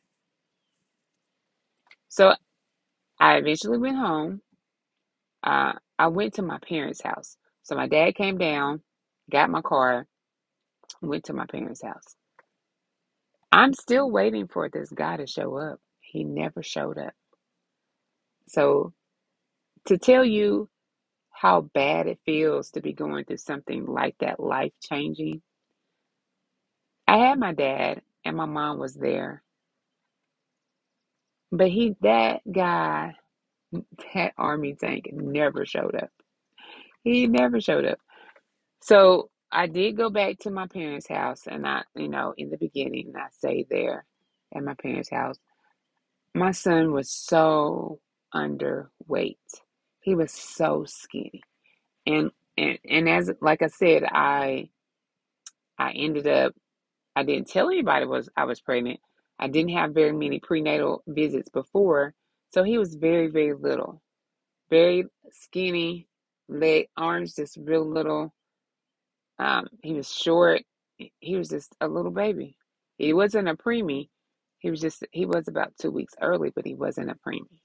So 2.08 2.34
I 3.20 3.36
eventually 3.38 3.78
went 3.78 3.96
home. 3.98 4.42
Uh, 5.42 5.74
I 5.98 6.08
went 6.08 6.34
to 6.34 6.42
my 6.42 6.58
parents' 6.58 7.02
house. 7.02 7.36
So 7.62 7.76
my 7.76 7.88
dad 7.88 8.14
came 8.16 8.38
down, 8.38 8.82
got 9.30 9.50
my 9.50 9.62
car, 9.62 10.06
went 11.02 11.24
to 11.24 11.34
my 11.34 11.46
parents' 11.46 11.82
house. 11.82 12.16
I'm 13.52 13.74
still 13.74 14.10
waiting 14.10 14.48
for 14.48 14.68
this 14.68 14.90
guy 14.90 15.18
to 15.18 15.26
show 15.26 15.58
up. 15.58 15.80
He 16.00 16.24
never 16.24 16.62
showed 16.62 16.98
up. 16.98 17.14
So 18.48 18.92
to 19.86 19.98
tell 19.98 20.24
you 20.24 20.70
how 21.32 21.62
bad 21.62 22.06
it 22.08 22.20
feels 22.26 22.70
to 22.72 22.82
be 22.82 22.92
going 22.94 23.24
through 23.26 23.38
something 23.38 23.86
like 23.86 24.16
that, 24.20 24.40
life 24.40 24.72
changing, 24.82 25.42
I 27.08 27.18
had 27.18 27.38
my 27.38 27.54
dad 27.54 28.02
and 28.24 28.36
my 28.36 28.46
mom 28.46 28.78
was 28.78 28.94
there, 28.94 29.42
but 31.52 31.68
he, 31.70 31.96
that 32.02 32.40
guy, 32.50 33.16
that 34.14 34.34
army 34.38 34.74
tank 34.74 35.10
never 35.12 35.66
showed 35.66 35.96
up. 35.96 36.10
He 37.04 37.26
never 37.28 37.60
showed 37.60 37.86
up. 37.86 37.98
So 38.82 39.30
I 39.52 39.66
did 39.66 39.96
go 39.96 40.10
back 40.10 40.38
to 40.40 40.50
my 40.50 40.66
parents' 40.66 41.08
house, 41.08 41.46
and 41.46 41.66
I, 41.66 41.82
you 41.96 42.08
know, 42.08 42.34
in 42.36 42.50
the 42.50 42.58
beginning, 42.58 43.14
I 43.16 43.28
stayed 43.30 43.68
there 43.70 44.04
at 44.54 44.62
my 44.62 44.74
parents' 44.74 45.10
house. 45.10 45.38
My 46.34 46.52
son 46.52 46.92
was 46.92 47.10
so 47.10 48.00
underweight. 48.34 49.36
He 50.00 50.14
was 50.14 50.32
so 50.32 50.84
skinny. 50.86 51.42
And 52.06 52.30
and 52.56 52.78
and 52.88 53.08
as 53.08 53.30
like 53.40 53.62
I 53.62 53.68
said, 53.68 54.04
I 54.04 54.70
I 55.78 55.92
ended 55.92 56.26
up 56.26 56.54
I 57.16 57.24
didn't 57.24 57.48
tell 57.48 57.68
anybody 57.70 58.06
was 58.06 58.28
I 58.36 58.44
was 58.44 58.60
pregnant. 58.60 59.00
I 59.38 59.48
didn't 59.48 59.72
have 59.72 59.94
very 59.94 60.12
many 60.12 60.40
prenatal 60.40 61.02
visits 61.06 61.48
before, 61.48 62.14
so 62.50 62.62
he 62.64 62.78
was 62.78 62.94
very 62.94 63.28
very 63.28 63.54
little, 63.54 64.02
very 64.70 65.04
skinny, 65.30 66.08
leg 66.48 66.88
arms 66.96 67.34
just 67.34 67.58
real 67.60 67.86
little. 67.88 68.34
Um, 69.38 69.68
he 69.82 69.94
was 69.94 70.12
short. 70.12 70.62
He 71.20 71.36
was 71.36 71.50
just 71.50 71.76
a 71.80 71.88
little 71.88 72.12
baby. 72.12 72.56
He 72.98 73.14
wasn't 73.14 73.48
a 73.48 73.54
preemie. 73.54 74.10
He 74.60 74.70
was 74.70 74.80
just 74.80 75.04
he 75.12 75.26
was 75.26 75.48
about 75.48 75.74
two 75.80 75.92
weeks 75.92 76.14
early, 76.22 76.52
but 76.54 76.66
he 76.66 76.74
wasn't 76.74 77.10
a 77.10 77.16
preemie. 77.16 77.60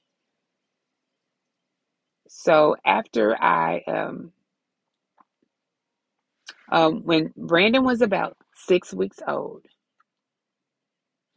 So 2.29 2.75
after 2.85 3.35
I 3.41 3.83
um 3.87 4.33
um 6.71 7.03
when 7.03 7.33
Brandon 7.37 7.83
was 7.85 8.01
about 8.01 8.37
six 8.55 8.93
weeks 8.93 9.19
old, 9.27 9.65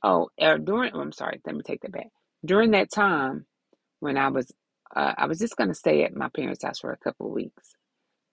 oh, 0.04 0.30
uh, 0.40 0.58
during 0.58 0.92
oh, 0.94 1.00
I'm 1.00 1.12
sorry, 1.12 1.40
let 1.46 1.56
me 1.56 1.62
take 1.64 1.82
that 1.82 1.92
back. 1.92 2.08
During 2.44 2.72
that 2.72 2.90
time 2.92 3.46
when 4.00 4.18
I 4.18 4.28
was 4.28 4.52
uh, 4.96 5.14
I 5.18 5.26
was 5.26 5.38
just 5.38 5.56
gonna 5.56 5.74
stay 5.74 6.04
at 6.04 6.14
my 6.16 6.28
parents' 6.30 6.64
house 6.64 6.80
for 6.80 6.92
a 6.92 6.98
couple 6.98 7.26
of 7.28 7.32
weeks, 7.34 7.74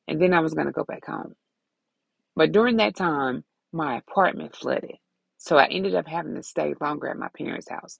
and 0.07 0.21
then 0.21 0.33
I 0.33 0.41
was 0.41 0.53
gonna 0.55 0.71
go 0.73 0.85
back 0.85 1.05
home. 1.07 1.35
But 2.35 2.51
during 2.51 2.77
that 2.77 2.95
time, 2.95 3.45
my 3.73 3.97
apartment 3.97 4.55
flooded, 4.55 4.97
so 5.37 5.57
I 5.57 5.67
ended 5.67 5.95
up 5.95 6.07
having 6.07 6.35
to 6.35 6.43
stay 6.43 6.73
longer 6.81 7.07
at 7.09 7.17
my 7.17 7.29
parents' 7.37 7.69
house. 7.69 7.99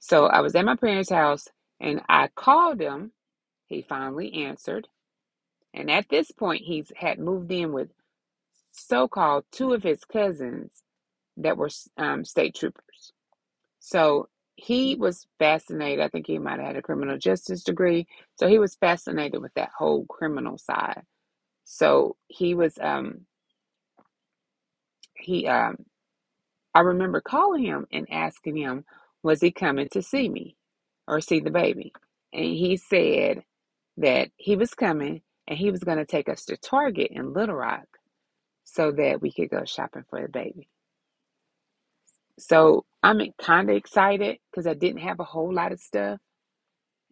So 0.00 0.26
I 0.26 0.40
was 0.40 0.54
at 0.54 0.64
my 0.64 0.76
parents' 0.76 1.10
house, 1.10 1.48
and 1.80 2.02
I 2.08 2.28
called 2.34 2.80
him. 2.80 3.12
He 3.66 3.82
finally 3.88 4.46
answered, 4.46 4.88
and 5.74 5.90
at 5.90 6.08
this 6.10 6.30
point, 6.32 6.62
he 6.64 6.84
had 6.96 7.18
moved 7.18 7.52
in 7.52 7.72
with 7.72 7.90
so-called 8.72 9.44
two 9.52 9.72
of 9.74 9.82
his 9.82 10.04
cousins 10.04 10.82
that 11.38 11.56
were 11.56 11.70
um, 11.98 12.24
state 12.24 12.54
troopers. 12.56 13.12
So 13.80 14.28
he 14.56 14.96
was 14.96 15.26
fascinated. 15.38 16.04
I 16.04 16.08
think 16.08 16.26
he 16.26 16.38
might 16.38 16.58
have 16.58 16.68
had 16.68 16.76
a 16.76 16.82
criminal 16.82 17.18
justice 17.18 17.64
degree. 17.64 18.06
So 18.38 18.48
he 18.48 18.58
was 18.58 18.76
fascinated 18.76 19.42
with 19.42 19.54
that 19.54 19.70
whole 19.78 20.06
criminal 20.06 20.58
side. 20.58 21.02
So 21.64 22.16
he 22.28 22.54
was 22.54 22.78
um 22.80 23.22
he 25.22 25.48
um 25.48 25.76
I 26.74 26.82
remember 26.82 27.22
calling 27.22 27.64
him 27.64 27.86
and 27.92 28.08
asking 28.12 28.58
him 28.58 28.86
was 29.24 29.42
he 29.42 29.52
coming 29.52 29.90
to 29.92 30.02
see 30.02 30.30
me 30.30 30.56
or 31.08 31.20
see 31.22 31.40
the 31.40 31.52
baby. 31.52 31.94
And 32.34 32.46
he 32.46 32.78
said 32.78 33.44
that 33.98 34.30
he 34.38 34.56
was 34.56 34.74
coming 34.74 35.22
and 35.48 35.58
he 35.58 35.70
was 35.72 35.84
going 35.84 35.98
to 35.98 36.06
take 36.06 36.30
us 36.30 36.46
to 36.46 36.58
Target 36.58 37.10
in 37.12 37.34
Little 37.34 37.56
Rock 37.56 37.86
so 38.64 38.92
that 38.92 39.22
we 39.22 39.32
could 39.32 39.50
go 39.50 39.64
shopping 39.66 40.04
for 40.10 40.22
the 40.22 40.28
baby. 40.28 40.68
So 42.38 42.86
I'm 43.02 43.20
kind 43.40 43.70
of 43.70 43.76
excited 43.76 44.38
because 44.50 44.66
I 44.66 44.74
didn't 44.74 45.02
have 45.02 45.20
a 45.20 45.24
whole 45.24 45.52
lot 45.54 45.72
of 45.72 45.80
stuff 45.80 46.20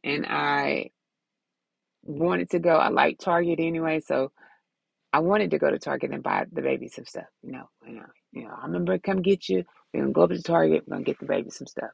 and 0.05 0.27
I 0.27 0.91
wanted 2.05 2.51
to 2.51 2.61
go. 2.61 2.77
I 2.77 2.89
like 2.91 3.19
Target 3.19 3.61
anyway, 3.61 4.01
so 4.01 4.33
I 5.13 5.21
wanted 5.21 5.51
to 5.53 5.59
go 5.59 5.71
to 5.71 5.79
Target 5.79 6.13
and 6.13 6.23
buy 6.23 6.47
the 6.53 6.63
baby 6.63 6.89
some 6.89 7.07
stuff. 7.07 7.27
You 7.43 7.53
know, 7.53 7.69
you 7.87 7.95
know, 7.95 8.07
you 8.33 8.45
know. 8.45 8.55
I 8.61 8.67
remember 8.67 8.99
come 8.99 9.23
get 9.23 9.49
you. 9.49 9.65
We're 9.93 10.03
gonna 10.03 10.13
go 10.13 10.23
up 10.25 10.31
to 10.31 10.43
Target. 10.43 10.85
We're 10.87 10.97
gonna 10.97 11.05
get 11.05 11.21
the 11.21 11.27
baby 11.27 11.51
some 11.51 11.67
stuff. 11.67 11.91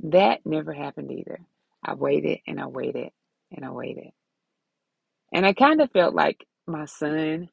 That 0.00 0.40
never 0.46 0.72
happened 0.72 1.12
either. 1.12 1.40
I 1.84 1.94
waited 1.94 2.40
and 2.46 2.60
I 2.60 2.66
waited 2.66 3.10
and 3.52 3.64
I 3.64 3.70
waited, 3.70 4.10
and 5.32 5.46
I 5.46 5.54
kind 5.54 5.80
of 5.82 5.90
felt 5.92 6.14
like 6.14 6.46
my 6.66 6.86
son 6.86 7.50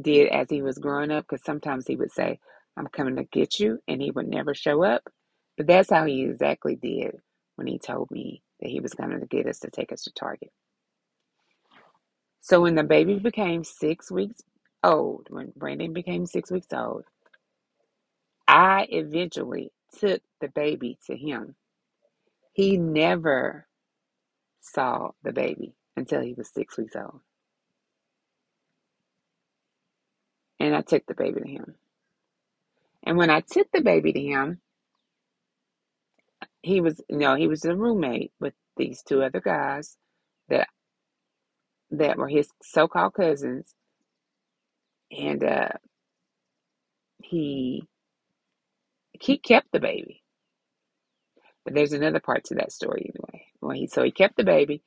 did 0.00 0.28
as 0.28 0.48
he 0.50 0.62
was 0.62 0.78
growing 0.78 1.10
up 1.12 1.26
because 1.28 1.44
sometimes 1.44 1.86
he 1.86 1.96
would 1.96 2.12
say, 2.12 2.40
I'm 2.76 2.88
coming 2.88 3.16
to 3.16 3.24
get 3.24 3.60
you, 3.60 3.80
and 3.88 4.02
he 4.02 4.10
would 4.12 4.28
never 4.28 4.54
show 4.54 4.84
up. 4.84 5.02
But 5.58 5.66
that's 5.68 5.90
how 5.90 6.06
he 6.06 6.24
exactly 6.24 6.76
did 6.76 7.16
when 7.56 7.66
he 7.68 7.78
told 7.78 8.10
me 8.10 8.42
that 8.60 8.70
he 8.70 8.80
was 8.80 8.94
coming 8.94 9.20
to 9.20 9.26
get 9.26 9.46
us 9.46 9.60
to 9.60 9.70
take 9.70 9.92
us 9.92 10.02
to 10.04 10.12
Target. 10.14 10.50
So 12.44 12.62
when 12.62 12.76
the 12.76 12.84
baby 12.84 13.20
became 13.20 13.64
six 13.64 14.12
weeks 14.12 14.42
old, 14.84 15.28
when 15.30 15.54
Brandon 15.56 15.94
became 15.94 16.26
six 16.26 16.52
weeks 16.52 16.68
old, 16.74 17.04
I 18.48 18.86
eventually 18.90 19.72
took 19.98 20.22
the 20.40 20.48
baby 20.48 20.98
to 21.08 21.16
him. 21.16 21.56
He 22.54 22.76
never 22.78 23.66
saw 24.60 25.12
the 25.22 25.32
baby 25.32 25.74
until 25.96 26.22
he 26.22 26.34
was 26.34 26.50
six 26.50 26.78
weeks 26.78 26.96
old. 26.96 27.20
And 30.60 30.74
I 30.76 30.82
took 30.82 31.06
the 31.06 31.14
baby 31.14 31.40
to 31.42 31.48
him. 31.48 31.76
And 33.04 33.18
when 33.18 33.30
I 33.30 33.40
took 33.40 33.68
the 33.72 33.82
baby 33.82 34.12
to 34.12 34.20
him, 34.22 34.60
he 36.62 36.80
was 36.80 37.00
you 37.08 37.18
know, 37.18 37.36
he 37.36 37.48
was 37.48 37.64
a 37.64 37.76
roommate 37.76 38.32
with 38.40 38.54
these 38.76 39.02
two 39.02 39.22
other 39.22 39.40
guys 39.40 39.96
that 40.48 40.68
that 41.98 42.18
were 42.18 42.28
his 42.28 42.48
so-called 42.62 43.14
cousins. 43.14 43.74
And 45.16 45.44
uh 45.44 45.70
he 47.22 47.84
he 49.20 49.38
kept 49.38 49.72
the 49.72 49.80
baby. 49.80 50.22
But 51.64 51.74
there's 51.74 51.94
another 51.94 52.20
part 52.20 52.44
to 52.46 52.56
that 52.56 52.72
story 52.72 53.12
anyway. 53.14 53.46
Well, 53.62 53.76
he 53.76 53.88
so 53.88 54.04
he 54.04 54.12
kept 54.12 54.36
the 54.38 54.44
baby, 54.44 54.82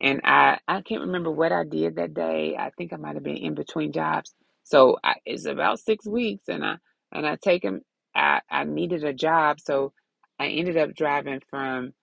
and 0.00 0.22
I 0.24 0.60
I 0.68 0.82
can't 0.82 1.02
remember 1.02 1.32
what 1.32 1.52
I 1.52 1.64
did 1.64 1.96
that 1.96 2.14
day. 2.14 2.56
I 2.58 2.70
think 2.78 2.94
I 2.94 2.98
might 2.98 3.16
have 3.16 3.24
been 3.24 3.38
in 3.38 3.56
between 3.56 3.92
jobs. 3.92 4.34
So 4.64 4.98
I, 5.04 5.16
it's 5.26 5.46
about 5.46 5.80
six 5.80 6.06
weeks, 6.06 6.44
and 6.48 6.64
I 6.64 6.76
and 7.12 7.26
I 7.26 7.36
take 7.36 7.64
him. 7.64 7.82
I 8.14 8.42
I 8.50 8.64
needed 8.64 9.04
a 9.04 9.14
job, 9.14 9.60
so 9.60 9.94
I 10.40 10.48
ended 10.48 10.78
up 10.78 10.94
driving 10.94 11.42
from 11.50 11.94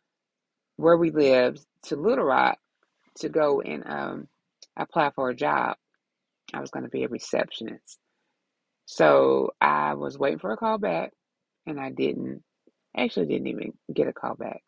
where 0.77 0.97
we 0.97 1.11
lived 1.11 1.65
to 1.85 1.95
Little 1.97 2.25
Rock 2.25 2.59
to 3.17 3.29
go 3.29 3.61
and 3.61 3.83
um 3.87 4.27
apply 4.79 5.11
for 5.11 5.29
a 5.29 5.35
job. 5.35 5.77
I 6.53 6.61
was 6.61 6.71
going 6.71 6.83
to 6.83 6.89
be 6.89 7.03
a 7.03 7.09
receptionist. 7.09 7.99
So 8.85 9.51
I 9.61 9.93
was 9.93 10.17
waiting 10.17 10.39
for 10.39 10.51
a 10.51 10.57
call 10.57 10.79
back, 10.79 11.11
and 11.67 11.79
I 11.79 11.91
didn't. 11.91 12.43
Actually, 12.97 13.27
didn't 13.27 13.47
even 13.47 13.73
get 13.93 14.07
a 14.07 14.13
call 14.13 14.35
back. 14.35 14.63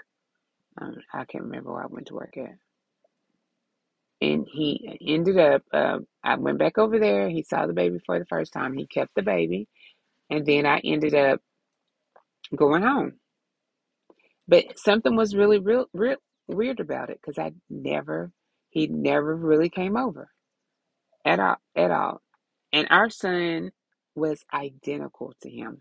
Um, 0.80 0.98
I 1.14 1.26
can't 1.26 1.46
remember 1.46 1.74
where 1.74 1.84
I 1.84 1.88
went 1.88 2.08
to 2.08 2.16
work 2.16 2.38
at. 2.38 2.56
And 4.22 4.48
he 4.52 5.00
ended 5.08 5.40
up. 5.40 5.64
Uh, 5.74 6.00
I 6.24 6.36
went 6.36 6.60
back 6.60 6.78
over 6.78 7.00
there. 7.00 7.30
He 7.30 7.44
saw 7.44 7.66
the 7.66 7.74
baby 7.74 8.00
for 8.06 8.20
the 8.20 8.26
first 8.26 8.54
time. 8.54 8.78
He 8.78 8.86
kept 8.86 9.16
the 9.16 9.24
baby, 9.24 9.68
and 10.30 10.46
then 10.46 10.68
I 10.68 10.80
ended 10.84 11.16
up 11.16 11.42
going 12.56 12.84
home. 12.84 13.14
But 14.48 14.78
something 14.78 15.16
was 15.16 15.36
really 15.36 15.60
real, 15.60 15.88
real 15.94 16.18
weird 16.48 16.80
about 16.80 17.10
it 17.10 17.20
because 17.22 17.40
I 17.40 17.54
never, 17.70 18.32
he 18.72 18.88
never 18.88 19.36
really 19.36 19.70
came 19.70 19.98
over 19.98 20.32
at 21.26 21.40
all, 21.40 21.58
at 21.76 21.92
all. 21.92 22.22
And 22.74 22.88
our 22.90 23.10
son 23.10 23.72
was 24.16 24.46
identical 24.54 25.34
to 25.44 25.50
him. 25.50 25.80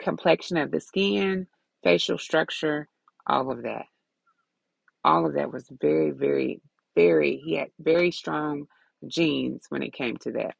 Complexion 0.00 0.58
of 0.58 0.70
the 0.70 0.80
skin, 0.80 1.48
facial 1.84 2.18
structure, 2.18 2.88
all 3.26 3.50
of 3.52 3.62
that. 3.64 3.86
All 5.04 5.26
of 5.26 5.34
that 5.34 5.52
was 5.52 5.68
very, 5.80 6.10
very, 6.12 6.60
very, 6.96 7.36
he 7.44 7.56
had 7.56 7.68
very 7.80 8.10
strong 8.10 8.66
genes 9.06 9.64
when 9.70 9.82
it 9.82 9.92
came 9.94 10.16
to 10.18 10.32
that. 10.32 10.54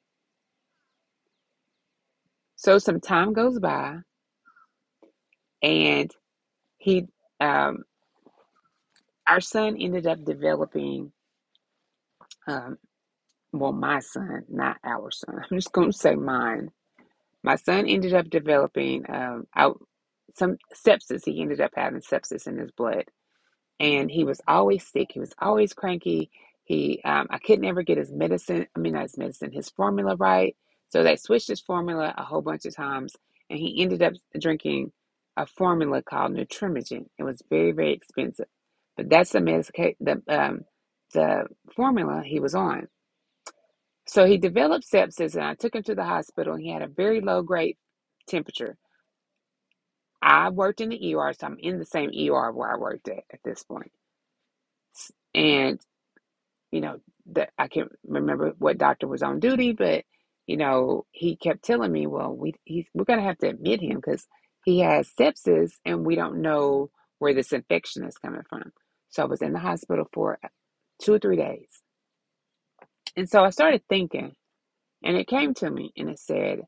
So 2.57 2.79
some 2.79 3.01
time 3.01 3.33
goes 3.33 3.59
by, 3.59 3.99
and 5.63 6.11
he, 6.79 7.07
um, 7.41 7.85
our 9.31 9.41
son 9.43 9.79
ended 9.81 10.07
up 10.09 10.25
developing, 10.25 11.13
um, 12.49 12.79
well, 13.53 13.73
my 13.73 14.01
son, 14.01 14.45
not 14.49 14.79
our 14.85 15.11
son. 15.11 15.37
I'm 15.51 15.59
just 15.59 15.73
going 15.73 15.93
to 15.93 15.99
say 15.99 16.15
mine. 16.17 16.71
My 17.45 17.57
son 17.57 17.87
ended 17.89 18.15
up 18.15 18.31
developing 18.31 19.05
um, 19.09 19.47
out 19.57 19.81
some 20.37 20.59
sepsis. 20.75 21.25
He 21.27 21.43
ended 21.43 21.61
up 21.61 21.73
having 21.77 22.03
sepsis 22.03 22.47
in 22.49 22.59
his 22.59 22.73
blood 22.73 23.05
and 23.79 24.11
he 24.11 24.25
was 24.25 24.41
always 24.49 24.87
sick. 24.87 25.11
He 25.13 25.21
was 25.21 25.33
always 25.39 25.73
cranky. 25.73 26.31
He, 26.65 27.01
um, 27.05 27.27
I 27.31 27.39
could 27.39 27.61
never 27.61 27.83
get 27.83 27.99
his 27.99 28.11
medicine. 28.11 28.67
I 28.75 28.79
mean, 28.81 28.95
not 28.95 29.03
his 29.03 29.19
medicine, 29.19 29.53
his 29.53 29.71
formula 29.71 30.17
right. 30.17 30.57
So 30.89 31.03
they 31.03 31.17
switched 31.17 31.49
his 31.49 31.61
formula 31.61 32.15
a 32.17 32.25
whole 32.25 32.43
bunch 32.43 32.65
of 32.65 32.75
times, 32.75 33.15
and 33.51 33.59
he 33.59 33.83
ended 33.83 34.03
up 34.03 34.15
drinking 34.39 34.93
a 35.37 35.47
formula 35.47 36.03
called 36.03 36.33
Nutramigen. 36.33 37.07
It 37.19 37.25
was 37.25 37.43
very, 37.51 37.73
very 37.73 37.93
expensive, 37.93 38.47
but 39.01 39.11
that's 39.11 39.33
the 39.33 39.41
medication, 39.43 39.97
the 40.01 40.23
um, 40.29 40.63
the 41.15 41.47
formula 41.77 42.23
he 42.25 42.41
was 42.41 42.55
on. 42.55 42.89
So 44.07 44.27
he 44.27 44.39
developed 44.39 44.87
sepsis, 44.93 45.35
and 45.37 45.45
I 45.45 45.55
took 45.55 45.75
him 45.75 45.85
to 45.85 45.95
the 45.97 46.05
hospital. 46.05 46.55
And 46.55 46.63
he 46.63 46.73
had 46.73 46.83
a 46.83 46.89
very 46.89 47.21
low 47.21 47.43
grade 47.43 47.77
temperature. 48.29 48.77
I 50.23 50.51
worked 50.51 50.81
in 50.83 50.91
the 50.91 51.15
ER, 51.17 51.33
so 51.35 51.47
I'm 51.47 51.59
in 51.61 51.79
the 51.79 51.87
same 51.87 52.11
ER 52.11 52.53
where 52.53 52.73
I 52.73 52.79
worked 52.79 53.09
at 53.09 53.25
at 53.33 53.41
this 53.45 53.63
point. 53.65 53.93
And 55.35 55.81
you 56.73 56.83
know, 56.83 56.99
that 57.33 57.51
I 57.59 57.69
can't 57.69 57.93
remember 58.07 58.55
what 58.59 58.79
doctor 58.79 59.09
was 59.09 59.23
on 59.25 59.41
duty, 59.41 59.73
but 59.75 60.05
you 60.47 60.59
know, 60.59 61.07
he 61.13 61.37
kept 61.37 61.65
telling 61.65 61.93
me, 61.93 62.07
"Well, 62.09 62.35
we 62.35 62.55
he's, 62.65 62.87
we're 62.95 63.05
gonna 63.07 63.23
have 63.23 63.39
to 63.41 63.49
admit 63.51 63.83
him 63.83 63.97
because 63.97 64.27
he 64.65 64.81
has 64.81 65.11
sepsis, 65.21 65.73
and 65.87 66.07
we 66.07 66.17
don't 66.17 66.43
know 66.43 66.91
where 67.21 67.35
this 67.35 67.53
infection 67.53 68.05
is 68.05 68.19
coming 68.19 68.43
from." 68.51 68.73
So 69.11 69.23
I 69.23 69.27
was 69.27 69.43
in 69.43 69.53
the 69.55 69.61
hospital 69.61 70.07
for 70.13 70.39
two 71.03 71.15
or 71.15 71.21
three 71.21 71.37
days, 71.37 71.69
and 73.17 73.29
so 73.29 73.45
I 73.45 73.51
started 73.51 73.83
thinking, 73.89 74.35
and 75.05 75.17
it 75.17 75.29
came 75.29 75.55
to 75.57 75.71
me, 75.71 75.93
and 75.97 76.11
it 76.11 76.19
said, 76.21 76.63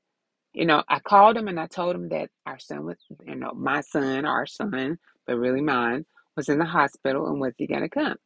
you 0.54 0.66
know, 0.66 0.82
I 0.88 1.00
called 1.00 1.36
him 1.36 1.48
and 1.48 1.60
I 1.60 1.66
told 1.68 1.94
him 1.96 2.08
that 2.10 2.30
our 2.46 2.58
son 2.58 2.86
was, 2.86 2.96
you 3.26 3.36
know, 3.36 3.52
my 3.54 3.82
son, 3.82 4.24
our 4.26 4.46
son, 4.46 4.98
but 5.26 5.36
really 5.38 5.62
mine, 5.62 6.06
was 6.36 6.48
in 6.48 6.58
the 6.58 6.64
hospital 6.66 7.28
and 7.28 7.40
was 7.40 7.54
he 7.58 7.66
gonna 7.68 7.88
come? 7.90 8.16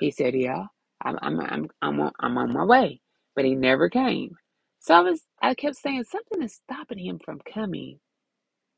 He 0.00 0.10
said, 0.12 0.34
"Yeah, 0.36 0.66
I'm 1.02 1.18
I'm 1.22 1.40
I'm 1.40 1.68
I'm 1.82 2.00
on, 2.00 2.12
I'm 2.20 2.38
on 2.38 2.52
my 2.54 2.64
way," 2.64 3.00
but 3.36 3.46
he 3.46 3.56
never 3.56 3.88
came. 3.90 4.36
So 4.80 4.94
I 4.94 5.00
was 5.00 5.22
I 5.42 5.54
kept 5.54 5.76
saying 5.76 6.04
something 6.04 6.42
is 6.42 6.54
stopping 6.56 6.98
him 6.98 7.20
from 7.24 7.40
coming 7.52 8.00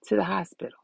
to 0.08 0.16
the 0.16 0.24
hospital. 0.24 0.78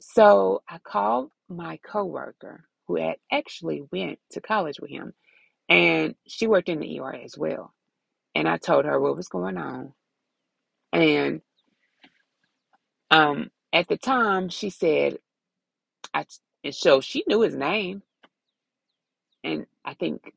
So 0.00 0.62
I 0.68 0.78
called 0.80 1.30
my 1.48 1.78
coworker 1.78 2.66
who 2.88 2.96
had 2.98 3.16
actually 3.32 3.84
went 3.92 4.20
to 4.32 4.42
college 4.42 4.80
with 4.80 4.90
him, 4.90 5.14
and 5.68 6.16
she 6.28 6.46
worked 6.48 6.68
in 6.70 6.80
the 6.80 7.00
ER 7.00 7.14
as 7.14 7.38
well. 7.38 7.74
And 8.34 8.48
I 8.48 8.58
told 8.58 8.86
her 8.86 9.00
what 9.00 9.16
was 9.16 9.28
going 9.28 9.58
on, 9.58 9.94
and 10.92 11.42
um, 13.10 13.50
at 13.72 13.88
the 13.88 13.98
time 13.98 14.48
she 14.50 14.70
said, 14.70 15.18
I 16.14 16.26
and 16.64 16.74
so 16.74 17.00
she 17.00 17.24
knew 17.28 17.42
his 17.42 17.56
name, 17.56 18.02
and 19.44 19.66
I 19.84 19.94
think 19.94 20.32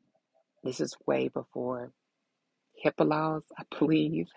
this 0.63 0.81
is 0.81 0.97
way 1.07 1.29
before 1.29 1.91
HIPAA 2.85 3.07
laws, 3.07 3.43
I 3.57 3.63
believe. 3.79 4.27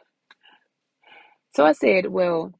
So 1.54 1.65
I 1.67 1.73
said, 1.73 2.06
Well, 2.06 2.54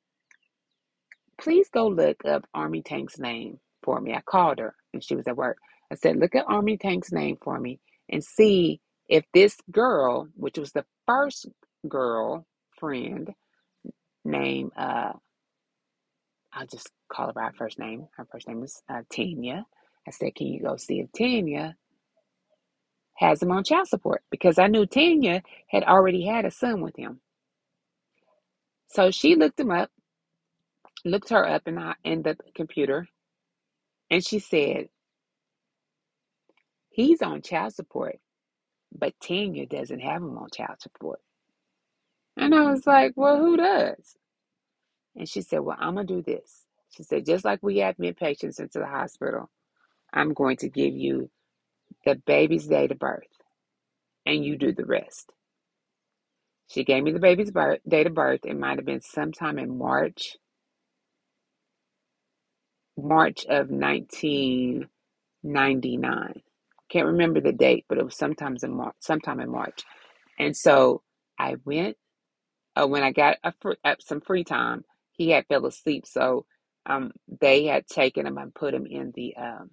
please 1.40 1.68
go 1.72 1.88
look 1.88 2.25
up 2.25 2.46
Army 2.55 2.83
Tank's 2.83 3.18
name 3.18 3.59
for 3.83 4.01
me. 4.01 4.14
I 4.14 4.22
called 4.22 4.59
her 4.59 4.75
and 4.92 5.03
she 5.05 5.16
was 5.16 5.27
at 5.29 5.37
work. 5.37 5.59
I 5.92 5.96
said, 5.96 6.16
Look 6.18 6.35
at 6.35 6.46
Army 6.49 6.77
Tank's 6.79 7.12
name 7.12 7.38
for 7.42 7.59
me 7.59 7.81
and 8.11 8.25
see 8.25 8.81
if 9.09 9.25
this 9.35 9.57
girl, 9.70 10.29
which 10.37 10.59
was 10.59 10.72
the 10.72 10.85
first 11.07 11.46
girl 11.88 12.46
friend 12.79 13.31
named, 14.25 14.72
uh, 14.77 15.12
I'll 16.53 16.66
just 16.66 16.90
call 17.12 17.29
her 17.29 17.35
by 17.35 17.44
her 17.46 17.53
first 17.57 17.79
name. 17.79 18.09
Her 18.16 18.27
first 18.33 18.49
name 18.49 18.61
was 18.61 18.83
uh, 18.88 19.03
Tanya. 19.12 19.66
I 20.09 20.12
said, 20.12 20.35
Can 20.37 20.49
you 20.49 20.62
go 20.62 20.77
see 20.77 21.01
if 21.01 21.12
Tanya 21.12 21.77
has 23.16 23.42
him 23.42 23.53
on 23.53 23.64
child 23.64 23.88
support? 23.88 24.22
Because 24.31 24.59
I 24.59 24.68
knew 24.68 24.87
Tanya 24.87 25.42
had 25.68 25.85
already 25.85 26.27
had 26.27 26.44
a 26.46 26.51
son 26.53 26.83
with 26.83 26.96
him. 26.96 27.20
So 28.88 29.11
she 29.11 29.37
looked 29.37 29.61
him 29.61 29.70
up, 29.70 29.90
looked 31.07 31.31
her 31.31 31.49
up 31.49 31.69
in 31.69 31.79
in 32.05 32.23
the 32.23 32.37
computer, 32.57 33.09
and 34.11 34.25
she 34.27 34.40
said, 34.40 34.88
He's 36.90 37.23
on 37.23 37.42
child 37.42 37.75
support, 37.75 38.19
but 38.97 39.14
Tanya 39.23 39.66
doesn't 39.66 40.01
have 40.01 40.23
him 40.23 40.38
on 40.38 40.49
child 40.55 40.81
support. 40.81 41.21
And 42.37 42.55
I 42.55 42.71
was 42.71 42.87
like, 42.87 43.14
Well, 43.16 43.38
who 43.38 43.57
does? 43.59 44.16
And 45.16 45.29
she 45.29 45.42
said, 45.42 45.61
Well, 45.61 45.77
I'm 45.79 45.95
going 45.95 46.07
to 46.07 46.14
do 46.14 46.23
this. 46.23 46.64
She 46.90 47.03
said, 47.05 47.27
Just 47.27 47.45
like 47.45 47.61
we 47.62 47.83
admit 47.83 48.19
patients 48.19 48.61
into 48.61 48.79
the 48.81 48.87
hospital, 48.87 49.51
I'm 50.12 50.35
going 50.35 50.59
to 50.59 50.69
give 50.71 50.95
you 50.95 51.31
the 52.07 52.16
baby's 52.16 52.66
date 52.66 52.92
of 52.92 52.99
birth, 52.99 53.29
and 54.27 54.45
you 54.45 54.57
do 54.59 54.73
the 54.73 54.87
rest. 54.87 55.33
She 56.69 56.85
gave 56.85 57.03
me 57.05 57.12
the 57.12 57.21
baby's 57.21 57.51
birth, 57.51 57.81
date 57.88 58.07
of 58.09 58.14
birth. 58.14 58.40
It 58.45 58.59
might 58.59 58.79
have 58.79 58.87
been 58.87 59.03
sometime 59.03 59.59
in 59.59 59.79
March, 59.79 60.37
March 62.98 63.44
of 63.46 63.70
1999. 63.70 65.00
Can't 66.90 67.06
remember 67.06 67.40
the 67.40 67.52
date, 67.52 67.85
but 67.88 67.98
it 67.98 68.04
was 68.04 68.16
sometimes 68.16 68.62
in 68.64 68.74
March, 68.76 68.94
sometime 69.00 69.40
in 69.40 69.50
March. 69.50 69.82
And 70.38 70.56
so 70.56 71.02
I 71.38 71.56
went. 71.64 71.96
Uh, 72.76 72.87
when 72.87 73.02
I 73.02 73.12
got 73.12 73.37
a 73.44 73.52
fr- 73.61 73.72
uh, 73.85 73.94
some 74.00 74.20
free 74.20 74.44
time, 74.44 74.85
he 75.12 75.30
had 75.30 75.46
fell 75.48 75.66
asleep, 75.66 76.06
so 76.06 76.46
um, 76.87 77.12
they 77.40 77.64
had 77.66 77.87
taken 77.87 78.26
him 78.26 78.38
and 78.38 78.54
put 78.54 78.74
him 78.74 78.87
in 78.87 79.12
the 79.14 79.37
um, 79.37 79.70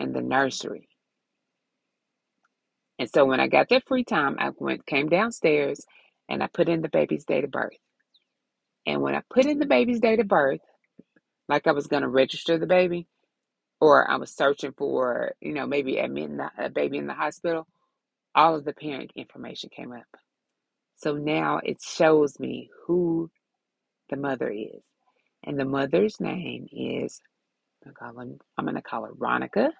in 0.00 0.12
the 0.12 0.22
nursery. 0.22 0.88
And 2.98 3.10
so 3.10 3.26
when 3.26 3.40
I 3.40 3.48
got 3.48 3.70
that 3.70 3.88
free 3.88 4.04
time, 4.04 4.38
I 4.40 4.52
went 4.58 4.86
came 4.86 5.10
downstairs 5.10 5.86
and 6.30 6.42
I 6.42 6.48
put 6.48 6.70
in 6.70 6.82
the 6.82 6.90
baby's 6.90 7.26
date 7.26 7.44
of 7.44 7.52
birth. 7.52 7.78
And 8.86 9.02
when 9.02 9.14
I 9.14 9.22
put 9.30 9.46
in 9.46 9.58
the 9.58 9.66
baby's 9.66 10.00
date 10.00 10.20
of 10.20 10.28
birth, 10.28 10.60
like 11.48 11.66
I 11.66 11.72
was 11.72 11.86
going 11.86 12.02
to 12.02 12.08
register 12.08 12.58
the 12.58 12.66
baby, 12.66 13.06
or 13.80 14.10
I 14.10 14.16
was 14.16 14.34
searching 14.34 14.72
for, 14.76 15.32
you 15.40 15.52
know, 15.52 15.66
maybe 15.66 15.98
admitting 15.98 16.38
the, 16.38 16.50
a 16.58 16.70
baby 16.70 16.98
in 16.98 17.06
the 17.06 17.14
hospital, 17.14 17.66
all 18.34 18.54
of 18.56 18.64
the 18.64 18.72
parent 18.72 19.12
information 19.16 19.70
came 19.74 19.92
up. 19.92 20.06
So 20.96 21.14
now 21.14 21.60
it 21.62 21.78
shows 21.82 22.40
me 22.40 22.70
who 22.86 23.30
the 24.10 24.16
mother 24.16 24.48
is. 24.50 24.82
And 25.44 25.58
the 25.58 25.64
mother's 25.64 26.20
name 26.20 26.68
is, 26.72 27.20
I'm 28.00 28.14
going 28.14 28.74
to 28.74 28.82
call 28.82 29.04
her 29.04 29.12
Ronica. 29.12 29.70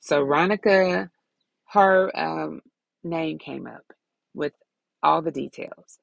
So 0.00 0.24
Ronica, 0.24 1.10
her 1.72 2.18
um, 2.18 2.62
name 3.04 3.38
came 3.38 3.66
up 3.66 3.84
with 4.34 4.52
all 5.02 5.22
the 5.22 5.30
details. 5.30 5.98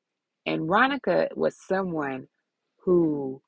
And 0.45 0.69
Ronica 0.69 1.35
was 1.35 1.57
someone 1.59 2.27
who 2.85 3.41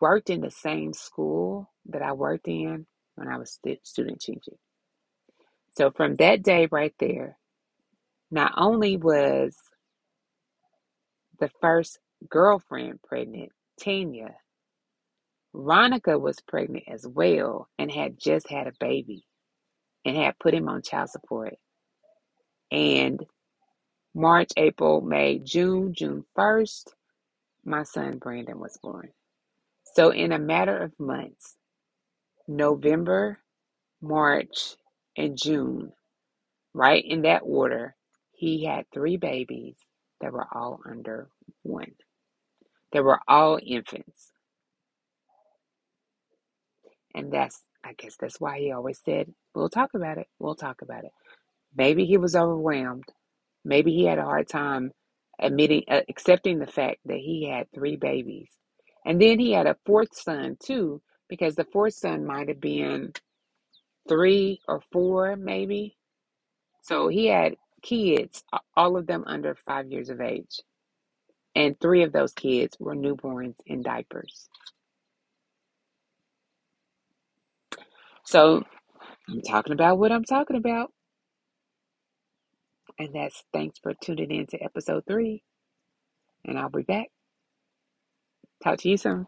worked 0.00 0.30
in 0.30 0.40
the 0.40 0.50
same 0.50 0.92
school 0.92 1.70
that 1.86 2.02
I 2.02 2.12
worked 2.12 2.48
in 2.48 2.86
when 3.16 3.28
I 3.28 3.38
was 3.38 3.58
student 3.84 4.20
teaching. 4.20 4.58
So 5.76 5.90
from 5.90 6.16
that 6.16 6.42
day 6.42 6.68
right 6.70 6.94
there, 6.98 7.38
not 8.30 8.52
only 8.56 8.96
was 8.96 9.56
the 11.40 11.50
first 11.60 11.98
girlfriend 12.28 13.02
pregnant, 13.02 13.50
Tanya, 13.80 14.34
Ronica 15.54 16.20
was 16.20 16.40
pregnant 16.46 16.84
as 16.88 17.06
well 17.06 17.68
and 17.78 17.90
had 17.90 18.18
just 18.18 18.50
had 18.50 18.66
a 18.66 18.72
baby 18.80 19.24
and 20.04 20.16
had 20.16 20.38
put 20.38 20.54
him 20.54 20.68
on 20.68 20.82
child 20.82 21.10
support. 21.10 21.54
And 22.70 23.24
March, 24.14 24.50
April, 24.56 25.00
May, 25.00 25.38
June, 25.38 25.94
June 25.94 26.24
1st, 26.36 26.88
my 27.64 27.82
son 27.84 28.18
Brandon 28.18 28.58
was 28.58 28.78
born. 28.82 29.10
So, 29.94 30.10
in 30.10 30.32
a 30.32 30.38
matter 30.38 30.78
of 30.78 30.98
months, 31.00 31.56
November, 32.48 33.40
March, 34.02 34.76
and 35.16 35.38
June, 35.42 35.92
right 36.74 37.04
in 37.04 37.22
that 37.22 37.42
order, 37.44 37.96
he 38.32 38.64
had 38.64 38.86
three 38.94 39.16
babies 39.16 39.76
that 40.20 40.32
were 40.32 40.46
all 40.52 40.80
under 40.88 41.28
one. 41.62 41.92
They 42.92 43.00
were 43.00 43.20
all 43.28 43.58
infants. 43.64 44.32
And 47.14 47.32
that's, 47.32 47.60
I 47.84 47.94
guess 47.94 48.16
that's 48.20 48.40
why 48.40 48.58
he 48.60 48.72
always 48.72 49.00
said, 49.04 49.32
we'll 49.54 49.70
talk 49.70 49.90
about 49.94 50.18
it. 50.18 50.28
We'll 50.38 50.56
talk 50.56 50.82
about 50.82 51.04
it. 51.04 51.12
Maybe 51.76 52.06
he 52.06 52.18
was 52.18 52.36
overwhelmed. 52.36 53.06
Maybe 53.64 53.92
he 53.94 54.04
had 54.04 54.18
a 54.18 54.24
hard 54.24 54.48
time 54.48 54.92
admitting, 55.40 55.84
uh, 55.90 56.02
accepting 56.08 56.58
the 56.60 56.66
fact 56.66 56.98
that 57.06 57.18
he 57.18 57.48
had 57.50 57.68
three 57.74 57.96
babies. 57.96 58.50
And 59.08 59.22
then 59.22 59.40
he 59.40 59.54
had 59.54 59.66
a 59.66 59.78
fourth 59.86 60.14
son 60.14 60.58
too, 60.62 61.02
because 61.30 61.56
the 61.56 61.64
fourth 61.64 61.94
son 61.94 62.26
might 62.26 62.50
have 62.50 62.60
been 62.60 63.14
three 64.08 64.60
or 64.68 64.82
four, 64.92 65.36
maybe. 65.36 65.96
So 66.82 67.08
he 67.08 67.26
had 67.28 67.56
kids, 67.82 68.44
all 68.76 68.98
of 68.98 69.06
them 69.08 69.24
under 69.26 69.56
five 69.56 69.90
years 69.90 70.10
of 70.10 70.20
age. 70.20 70.60
And 71.56 71.80
three 71.80 72.04
of 72.04 72.12
those 72.12 72.32
kids 72.34 72.76
were 72.80 72.96
newborns 72.96 73.56
in 73.66 73.82
diapers. 73.82 74.48
So 78.24 78.64
I'm 79.28 79.42
talking 79.42 79.74
about 79.74 79.98
what 79.98 80.12
I'm 80.12 80.24
talking 80.24 80.56
about. 80.56 80.92
And 82.98 83.14
that's 83.14 83.44
thanks 83.52 83.78
for 83.78 83.94
tuning 83.94 84.30
in 84.32 84.46
to 84.48 84.62
episode 84.62 85.04
three. 85.08 85.42
And 86.44 86.58
I'll 86.58 86.70
be 86.70 86.82
back. 86.82 87.08
Talk 88.62 88.78
to 88.80 88.88
you 88.90 88.96
soon. 88.96 89.26